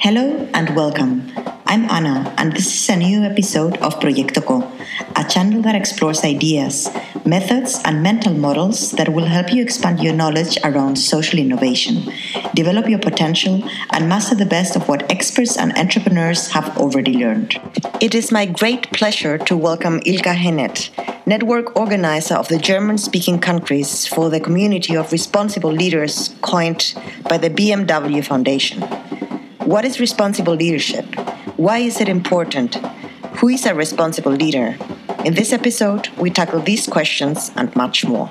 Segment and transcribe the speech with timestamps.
[0.00, 1.28] Hello and welcome.
[1.66, 4.72] I'm Anna, and this is a new episode of Proyecto Co,
[5.16, 6.88] a channel that explores ideas,
[7.26, 12.12] methods, and mental models that will help you expand your knowledge around social innovation,
[12.54, 17.60] develop your potential, and master the best of what experts and entrepreneurs have already learned.
[18.00, 20.90] It is my great pleasure to welcome Ilka Hennet,
[21.26, 26.94] network organizer of the German speaking countries for the community of responsible leaders coined
[27.28, 28.82] by the BMW Foundation.
[29.68, 31.04] What is responsible leadership?
[31.58, 32.76] Why is it important?
[33.36, 34.78] Who is a responsible leader?
[35.26, 38.30] In this episode, we tackle these questions and much more.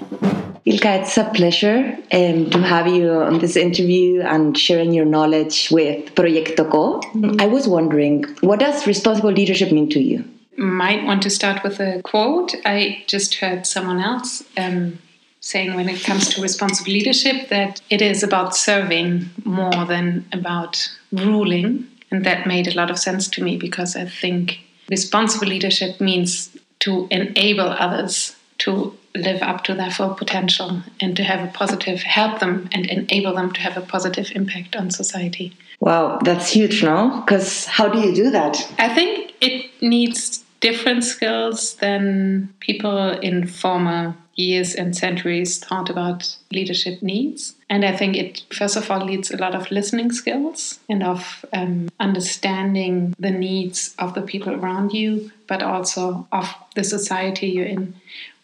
[0.65, 5.69] Ilka, it's a pleasure um, to have you on this interview and sharing your knowledge
[5.69, 7.01] with Proyecto Co.
[7.01, 7.39] Mm-hmm.
[7.39, 10.25] I was wondering, what does responsible leadership mean to you?
[10.57, 12.55] Might want to start with a quote.
[12.65, 14.97] I just heard someone else um,
[15.39, 20.96] saying when it comes to responsible leadership that it is about serving more than about
[21.11, 21.87] ruling.
[22.09, 26.55] And that made a lot of sense to me because I think responsible leadership means
[26.79, 32.01] to enable others to live up to their full potential and to have a positive,
[32.01, 35.53] help them and enable them to have a positive impact on society.
[35.79, 37.23] Wow, that's huge, no?
[37.25, 38.71] Because how do you do that?
[38.79, 46.37] I think it needs different skills than people in former years and centuries thought about
[46.51, 47.55] leadership needs.
[47.69, 51.43] And I think it, first of all, needs a lot of listening skills and of
[51.53, 57.65] um, understanding the needs of the people around you, but also of the society you're
[57.65, 57.95] in,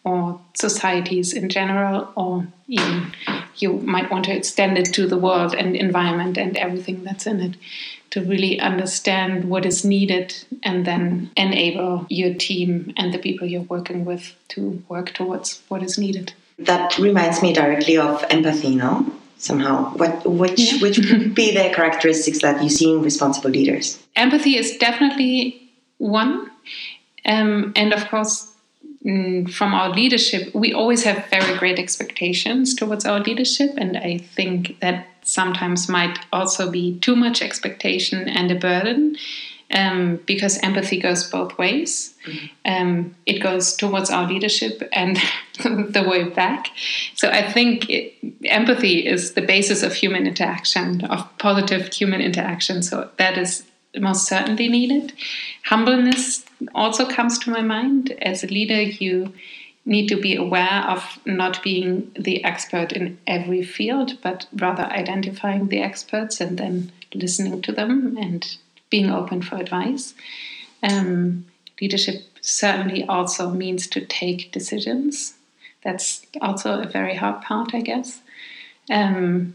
[0.04, 3.12] or societies in general, or even
[3.56, 7.40] you might want to extend it to the world and environment and everything that's in
[7.40, 7.56] it
[8.10, 10.32] to really understand what is needed
[10.62, 15.82] and then enable your team and the people you're working with to work towards what
[15.82, 16.32] is needed.
[16.58, 19.12] That reminds me directly of empathy, no?
[19.38, 20.80] Somehow, what which yeah.
[20.80, 23.98] which would be the characteristics that you see in responsible leaders?
[24.14, 26.50] Empathy is definitely one,
[27.26, 28.53] um, and of course,
[29.04, 34.80] from our leadership, we always have very great expectations towards our leadership, and I think
[34.80, 39.16] that sometimes might also be too much expectation and a burden
[39.74, 42.14] um, because empathy goes both ways.
[42.26, 42.46] Mm-hmm.
[42.64, 45.18] Um, it goes towards our leadership and
[45.62, 46.68] the way back.
[47.14, 48.14] So I think it,
[48.44, 52.82] empathy is the basis of human interaction, of positive human interaction.
[52.82, 53.64] So that is
[54.00, 55.12] most certainly needed.
[55.64, 56.44] Humbleness
[56.74, 58.12] also comes to my mind.
[58.22, 59.32] As a leader, you
[59.86, 65.68] need to be aware of not being the expert in every field, but rather identifying
[65.68, 68.56] the experts and then listening to them and
[68.90, 70.14] being open for advice.
[70.82, 71.46] Um,
[71.80, 75.34] leadership certainly also means to take decisions.
[75.82, 78.20] That's also a very hard part, I guess.
[78.90, 79.54] Um,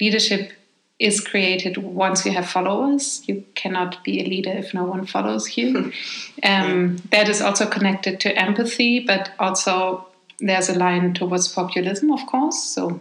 [0.00, 0.52] leadership
[0.98, 3.22] is created once you have followers.
[3.26, 5.92] You cannot be a leader if no one follows you.
[6.42, 10.06] um, that is also connected to empathy, but also
[10.38, 12.62] there's a line towards populism, of course.
[12.62, 13.00] So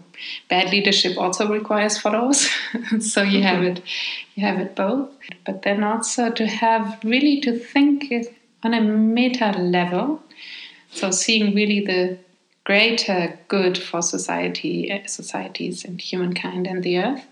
[0.49, 2.49] bad leadership also requires followers.
[2.99, 3.81] so you have it,
[4.35, 5.09] you have it both.
[5.45, 8.13] But then also to have really to think
[8.63, 10.21] on a meta level.
[10.91, 12.17] So seeing really the
[12.65, 17.25] greater good for society, societies, and humankind and the earth,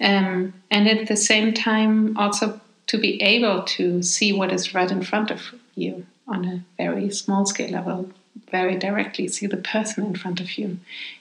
[0.00, 4.90] um, and at the same time also to be able to see what is right
[4.90, 5.40] in front of
[5.76, 8.10] you on a very small scale level,
[8.50, 10.78] very directly see the person in front of you,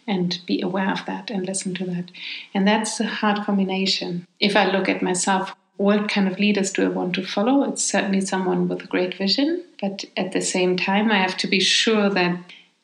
[0.08, 2.12] and be aware of that and listen to that,
[2.54, 4.28] and that's a hard combination.
[4.40, 5.56] If I look at myself.
[5.78, 7.64] What kind of leaders do I want to follow?
[7.64, 11.48] It's certainly someone with a great vision, but at the same time, I have to
[11.48, 12.38] be sure that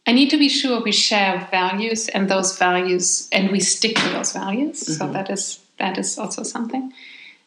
[0.07, 4.09] I need to be sure we share values and those values, and we stick to
[4.09, 4.83] those values.
[4.83, 4.93] Mm-hmm.
[4.93, 6.93] So that is that is also something.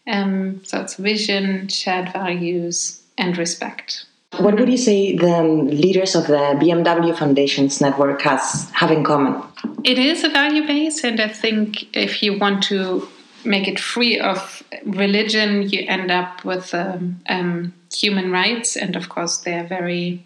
[0.07, 4.05] Um, so it's vision, shared values, and respect.
[4.39, 9.43] What would you say the leaders of the BMW Foundation's network has have in common?
[9.83, 13.09] It is a value base, and I think if you want to
[13.45, 19.09] make it free of religion, you end up with um, um, human rights, and of
[19.09, 20.23] course they are very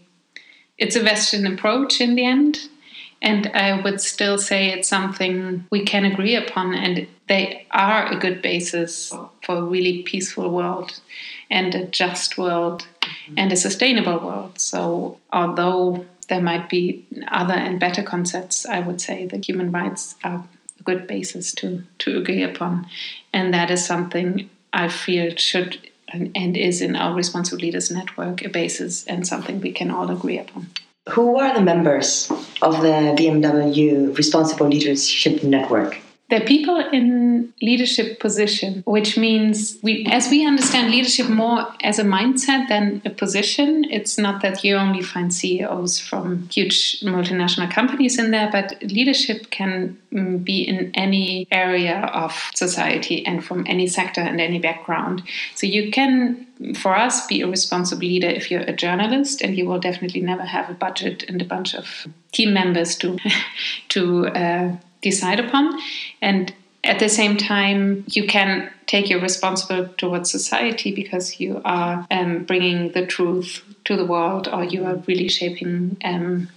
[0.79, 2.69] it's a Western approach in the end.
[3.23, 8.19] And I would still say it's something we can agree upon, and they are a
[8.19, 11.01] good basis for a really peaceful world
[11.51, 13.35] and a just world mm-hmm.
[13.39, 14.59] and a sustainable world.
[14.61, 20.17] So, although there might be other and better concepts, I would say that human rights
[20.23, 20.45] are
[20.79, 22.87] a good basis to, to agree upon.
[23.33, 25.79] And that is something I feel should
[26.15, 30.39] and, is in our Responsible Leaders Network a basis and something we can all agree
[30.39, 30.71] upon.
[31.11, 32.31] Who are the members
[32.63, 35.99] of the BMW Responsible Leadership Network?
[36.35, 42.03] They're people in leadership position, which means we, as we understand leadership more as a
[42.03, 48.19] mindset than a position, it's not that you only find CEOs from huge multinational companies
[48.19, 53.87] in there, but leadership can mm, be in any area of society and from any
[53.87, 55.23] sector and any background.
[55.55, 59.67] So you can for us, be a responsible leader if you're a journalist, and you
[59.67, 63.19] will definitely never have a budget and a bunch of team members to
[63.89, 65.79] to uh, decide upon.
[66.21, 66.53] And
[66.83, 72.45] at the same time, you can take your responsibility towards society because you are um,
[72.45, 75.97] bringing the truth to the world, or you are really shaping.
[76.05, 76.49] Um,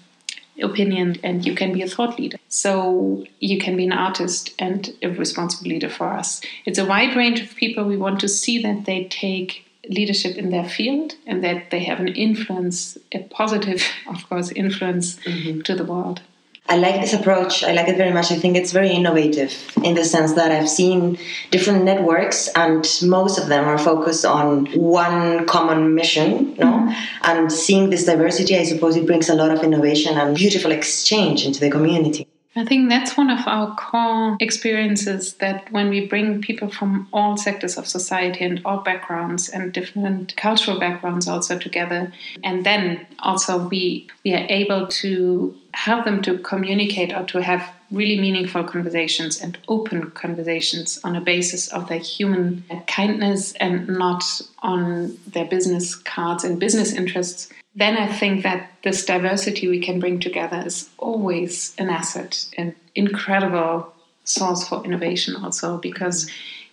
[0.60, 2.38] opinion and you can be a thought leader.
[2.50, 6.42] So you can be an artist and a responsible leader for us.
[6.66, 7.84] It's a wide range of people.
[7.84, 12.00] We want to see that they take leadership in their field and that they have
[12.00, 15.62] an influence, a positive, of course, influence mm-hmm.
[15.62, 16.22] to the world.
[16.70, 17.64] I like this approach.
[17.64, 18.32] I like it very much.
[18.32, 19.54] I think it's very innovative
[19.84, 21.18] in the sense that I've seen
[21.50, 26.56] different networks, and most of them are focused on one common mission.
[26.56, 26.92] No, mm-hmm.
[27.24, 31.46] and seeing this diversity, I suppose it brings a lot of innovation and beautiful exchange
[31.46, 32.28] into the community.
[32.58, 37.38] I think that's one of our core experiences that when we bring people from all
[37.38, 42.12] sectors of society and all backgrounds and different cultural backgrounds also together,
[42.44, 47.72] and then also we we are able to help them to communicate or to have
[47.92, 54.24] really meaningful conversations and open conversations on a basis of their human kindness and not
[54.60, 60.00] on their business cards and business interests then I think that this diversity we can
[60.00, 63.94] bring together is always an asset, an incredible
[64.24, 66.28] source for innovation, also because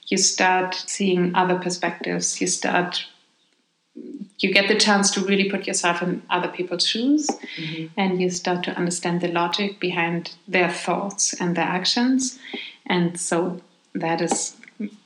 [0.06, 3.06] you start seeing other perspectives, you start
[4.39, 7.87] you get the chance to really put yourself in other people's shoes mm-hmm.
[7.97, 12.39] and you start to understand the logic behind their thoughts and their actions.
[12.87, 13.61] And so
[13.95, 14.57] that is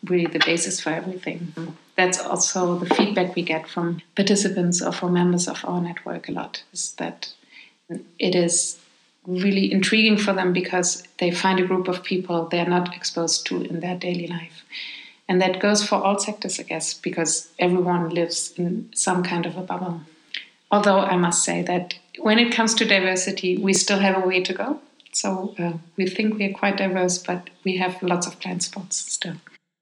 [0.05, 1.53] really the basis for everything
[1.99, 6.33] that's also the feedback we get from participants or from members of our network a
[6.33, 7.33] lot is that
[8.21, 8.79] it is
[9.27, 13.62] really intriguing for them because they find a group of people they're not exposed to
[13.62, 14.62] in their daily life.
[15.29, 19.56] And that goes for all sectors, I guess, because everyone lives in some kind of
[19.56, 20.03] a bubble.
[20.71, 24.41] Although I must say that when it comes to diversity, we still have a way
[24.44, 24.81] to go.
[25.12, 28.97] So uh, we think we are quite diverse, but we have lots of blind spots
[28.97, 29.35] still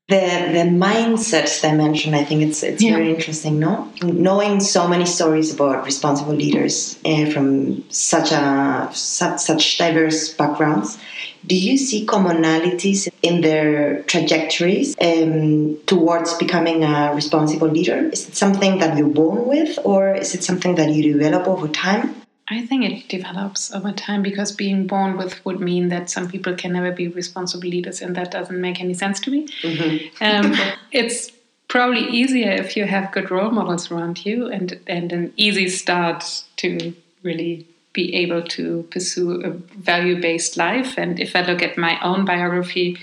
[0.09, 0.15] the
[0.53, 2.93] the mindset dimension i think it's it's yeah.
[2.93, 3.93] very interesting no?
[4.03, 10.99] Knowing so many stories about responsible leaders uh, from such a such, such diverse backgrounds
[11.47, 18.09] do you see commonalities in their trajectories um, towards becoming a responsible leader?
[18.09, 21.69] Is it something that you're born with or is it something that you develop over
[21.69, 22.17] time
[22.49, 26.55] I think it develops over time because being born with would mean that some people
[26.55, 29.49] can never be responsible leaders, and that doesn't make any sense to me.
[29.63, 30.25] Mm-hmm.
[30.25, 30.55] Um,
[30.93, 31.33] it's
[31.69, 36.45] probably easier if you have good role models around you and, and an easy start
[36.57, 40.97] to really be able to pursue a value based life.
[40.97, 42.99] And if I look at my own biography,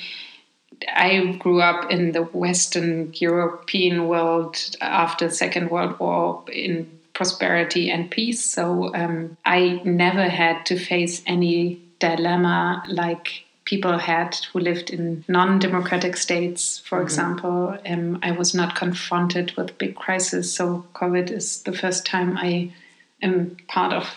[0.87, 7.91] I grew up in the Western European world after the Second World War in prosperity
[7.91, 8.43] and peace.
[8.43, 15.23] So um, I never had to face any dilemma like people had who lived in
[15.27, 17.05] non democratic states, for mm-hmm.
[17.05, 17.77] example.
[17.85, 20.53] Um, I was not confronted with big crisis.
[20.53, 22.73] So COVID is the first time I
[23.21, 24.09] am part of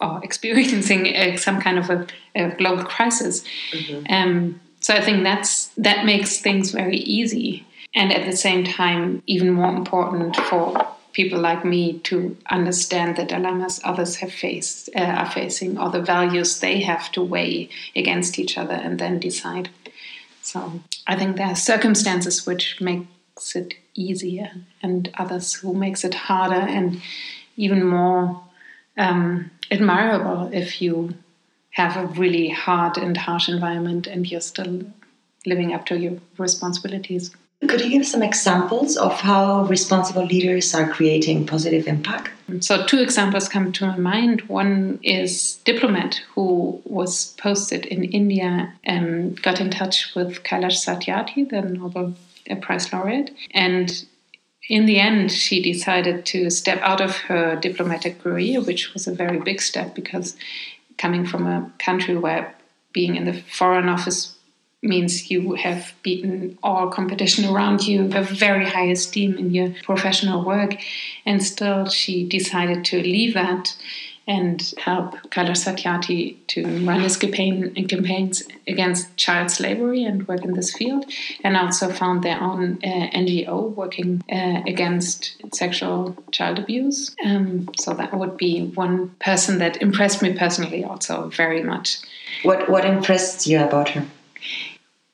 [0.00, 3.44] or experiencing a, some kind of a, a global crisis.
[3.70, 4.12] Mm-hmm.
[4.12, 9.22] Um, so I think that's that makes things very easy, and at the same time,
[9.26, 15.00] even more important for people like me to understand the dilemmas others have faced uh,
[15.00, 19.68] are facing or the values they have to weigh against each other and then decide.
[20.42, 24.50] So i think there are circumstances which makes it easier
[24.82, 27.00] and others who makes it harder and
[27.56, 28.42] even more
[28.96, 31.14] um, admirable if you
[31.70, 34.82] have a really hard and harsh environment and you're still
[35.46, 37.34] living up to your responsibilities
[37.68, 42.30] could you give some examples of how responsible leaders are creating positive impact?
[42.60, 44.42] So, two examples come to my mind.
[44.42, 51.48] One is diplomat who was posted in India and got in touch with Kailash Satyarthi,
[51.48, 52.14] the Nobel
[52.50, 54.04] uh, Prize laureate, and
[54.68, 59.14] in the end, she decided to step out of her diplomatic career, which was a
[59.14, 60.36] very big step because
[60.98, 62.54] coming from a country where
[62.92, 64.36] being in the foreign office
[64.82, 70.44] means you have beaten all competition around you, have very high esteem in your professional
[70.44, 70.76] work.
[71.24, 73.76] And still, she decided to leave that
[74.26, 80.52] and help Kailash Satyarthi to run his campaign campaigns against child slavery and work in
[80.52, 81.04] this field,
[81.42, 87.16] and also found their own uh, NGO working uh, against sexual child abuse.
[87.24, 91.98] Um, so that would be one person that impressed me personally, also very much.
[92.44, 94.06] What what impressed you about her?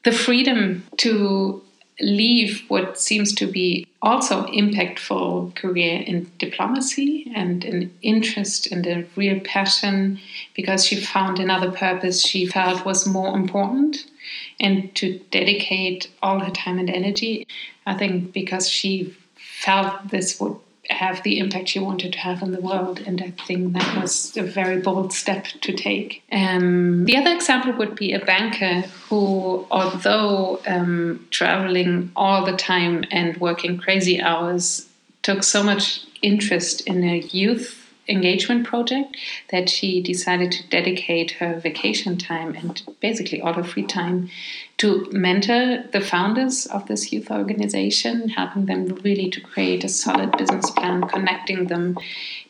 [0.05, 1.62] The freedom to
[2.00, 9.05] leave what seems to be also impactful career in diplomacy and an interest and a
[9.17, 10.21] real passion
[10.55, 14.07] because she found another purpose she felt was more important
[14.61, 17.45] and to dedicate all her time and energy
[17.87, 20.57] i think because she felt this would
[20.90, 23.00] have the impact she wanted to have in the world.
[23.07, 26.23] And I think that was a very bold step to take.
[26.33, 33.04] Um, the other example would be a banker who, although um, traveling all the time
[33.11, 34.88] and working crazy hours,
[35.23, 37.78] took so much interest in a youth
[38.09, 39.17] engagement project
[39.50, 44.31] that she decided to dedicate her vacation time and basically all her free time
[44.79, 50.37] to mentor the founders of this youth organization, helping them really to create a solid
[50.38, 51.99] business plan, connecting them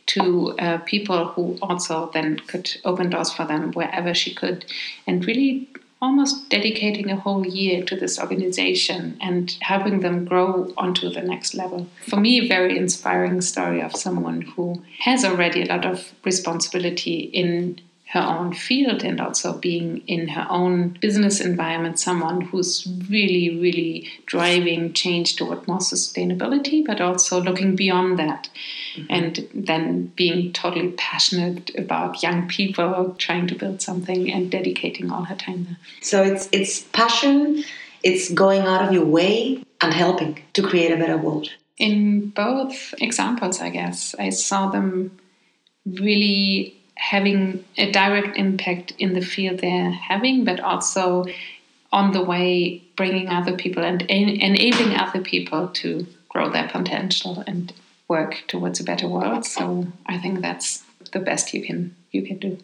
[0.06, 4.64] to uh, people who also then could open doors for them wherever she could,
[5.06, 5.68] and really
[6.00, 11.54] almost dedicating a whole year to this organization and helping them grow onto the next
[11.54, 11.88] level.
[12.06, 17.18] For me, a very inspiring story of someone who has already a lot of responsibility
[17.20, 23.60] in her own field and also being in her own business environment someone who's really
[23.60, 28.48] really driving change toward more sustainability but also looking beyond that.
[28.96, 29.06] Mm-hmm.
[29.10, 35.24] and then being totally passionate about young people trying to build something and dedicating all
[35.24, 35.76] her time there.
[36.00, 37.64] So it's it's passion
[38.02, 41.50] it's going out of your way and helping to create a better world.
[41.76, 45.16] In both examples i guess i saw them
[45.86, 51.24] really having a direct impact in the field they're having, but also
[51.92, 57.42] on the way bringing other people and en- enabling other people to grow their potential
[57.46, 57.72] and
[58.08, 59.46] work towards a better world.
[59.46, 62.58] So I think that's the best you can you can do.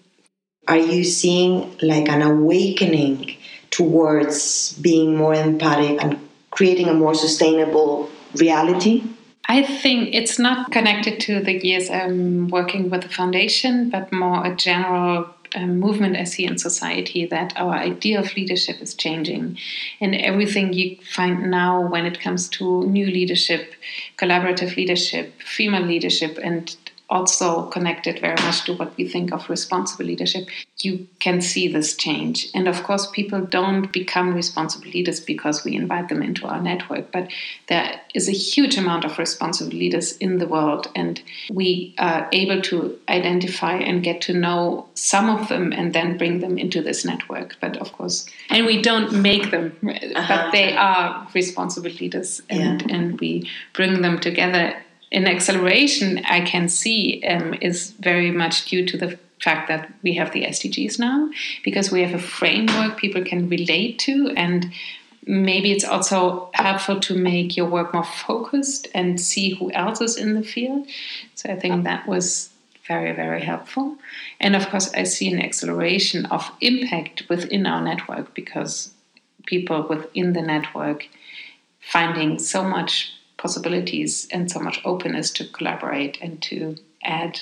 [0.66, 3.36] Are you seeing like an awakening
[3.70, 9.04] towards being more empathic and creating a more sustainable reality?
[9.46, 14.44] I think it's not connected to the years I'm working with the foundation, but more
[14.46, 19.58] a general um, movement I see in society that our idea of leadership is changing.
[20.00, 23.74] And everything you find now when it comes to new leadership,
[24.16, 26.74] collaborative leadership, female leadership, and
[27.14, 30.48] also connected very much to what we think of responsible leadership,
[30.80, 32.48] you can see this change.
[32.54, 37.12] And of course, people don't become responsible leaders because we invite them into our network,
[37.12, 37.30] but
[37.68, 42.60] there is a huge amount of responsible leaders in the world, and we are able
[42.62, 47.04] to identify and get to know some of them and then bring them into this
[47.04, 47.56] network.
[47.60, 50.26] But of course, and we don't make them, uh-huh.
[50.28, 52.96] but they are responsible leaders, and, yeah.
[52.96, 54.74] and we bring them together
[55.14, 60.14] in acceleration, I can see um, is very much due to the fact that we
[60.14, 61.30] have the SDGs now,
[61.62, 64.72] because we have a framework people can relate to, and
[65.24, 70.16] maybe it's also helpful to make your work more focused and see who else is
[70.16, 70.84] in the field.
[71.36, 72.50] So I think that was
[72.88, 73.96] very, very helpful.
[74.40, 78.90] And of course, I see an acceleration of impact within our network because
[79.46, 81.06] people within the network
[81.80, 83.13] finding so much
[83.44, 87.38] possibilities and so much openness to collaborate and to add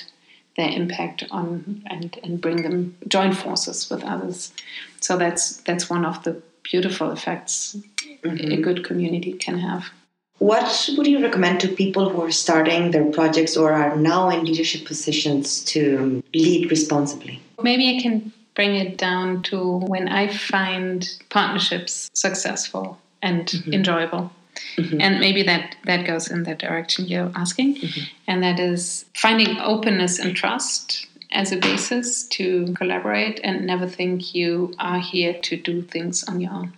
[0.57, 4.51] their impact on and, and bring them join forces with others.
[4.99, 7.77] So that's that's one of the beautiful effects
[8.21, 8.51] mm-hmm.
[8.51, 9.85] a good community can have.
[10.39, 14.43] What would you recommend to people who are starting their projects or are now in
[14.43, 17.39] leadership positions to lead responsibly?
[17.61, 23.73] Maybe I can bring it down to when I find partnerships successful and mm-hmm.
[23.73, 24.31] enjoyable.
[24.77, 25.01] Mm-hmm.
[25.01, 27.75] And maybe that, that goes in that direction you're asking.
[27.75, 28.01] Mm-hmm.
[28.27, 34.35] And that is finding openness and trust as a basis to collaborate and never think
[34.35, 36.73] you are here to do things on your own.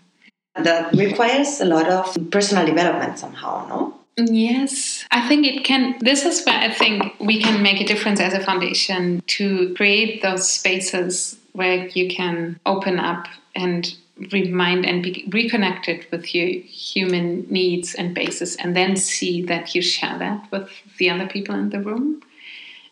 [0.55, 3.99] That requires a lot of personal development somehow, no?
[4.17, 5.97] Yes, I think it can.
[5.99, 10.21] This is where I think we can make a difference as a foundation to create
[10.21, 13.93] those spaces where you can open up and
[14.31, 19.81] remind and be reconnected with your human needs and basis, and then see that you
[19.81, 22.21] share that with the other people in the room.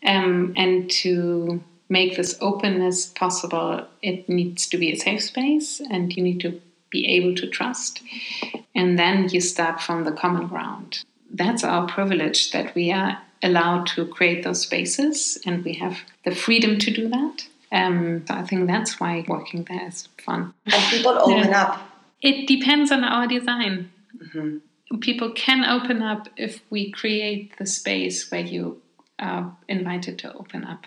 [0.06, 6.14] Um, and to make this openness possible, it needs to be a safe space, and
[6.16, 8.02] you need to be able to trust.
[8.76, 11.04] And then you start from the common ground.
[11.32, 16.34] That's our privilege that we are allowed to create those spaces and we have the
[16.34, 17.48] freedom to do that.
[17.74, 20.54] Um, so I think that's why working there is fun.
[20.66, 21.64] And people open Yeah.
[21.64, 21.90] up.
[22.22, 23.92] It depends on our design.
[25.02, 28.82] People can open up if we create the space where you
[29.20, 30.86] are invited to open up.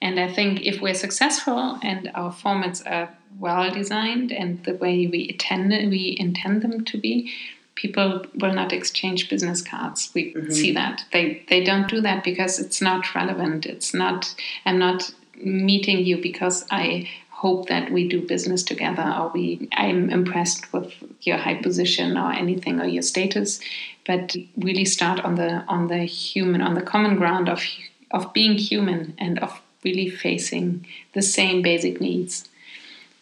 [0.00, 5.06] And I think if we're successful and our formats are well designed and the way
[5.06, 7.32] we intend we intend them to be,
[7.74, 10.10] people will not exchange business cards.
[10.14, 13.66] We see that they they don't do that because it's not relevant.
[13.66, 14.34] It's not.
[14.64, 15.12] I'm not
[15.42, 20.92] meeting you because I hope that we do business together or we I'm impressed with
[21.20, 23.60] your high position or anything or your status.
[24.06, 27.62] But really start on the on the human on the common ground of
[28.10, 32.48] of being human and of really facing the same basic needs.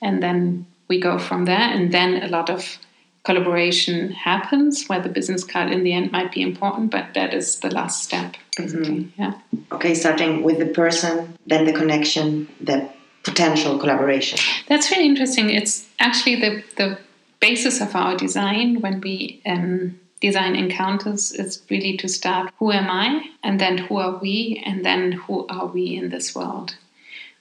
[0.01, 2.79] And then we go from there and then a lot of
[3.25, 7.61] collaboration happens where the business card in the end might be important but that is
[7.61, 9.35] the last step basically yeah
[9.73, 12.89] Okay, starting with the person, then the connection, the
[13.23, 14.39] potential collaboration.
[14.69, 15.51] That's really interesting.
[15.51, 16.99] It's actually the, the
[17.41, 22.91] basis of our design when we um, design encounters is really to start who am
[22.91, 26.77] I, and then who are we, and then who are we in this world.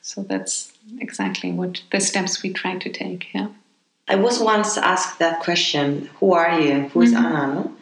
[0.02, 3.28] So that's exactly what the steps we try to take.
[3.34, 3.50] Yeah.
[4.08, 6.90] I was once asked that question, who are you?
[6.90, 7.48] Who is Anna?
[7.56, 7.76] No?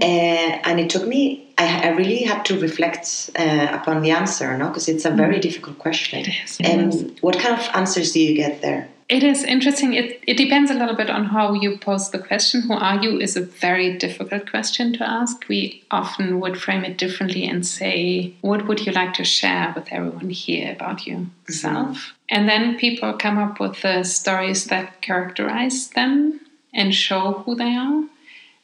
[0.00, 4.56] Uh, and it took me, I, I really had to reflect uh, upon the answer,
[4.58, 4.68] no?
[4.68, 6.20] Because it's a very difficult question.
[6.20, 7.22] It is, it And is.
[7.22, 8.88] what kind of answers do you get there?
[9.14, 9.94] It is interesting.
[9.94, 12.62] It, it depends a little bit on how you pose the question.
[12.62, 15.48] Who are you is a very difficult question to ask.
[15.48, 19.86] We often would frame it differently and say, What would you like to share with
[19.92, 21.96] everyone here about yourself?
[21.96, 22.34] Mm-hmm.
[22.34, 26.40] And then people come up with the stories that characterize them
[26.72, 28.02] and show who they are.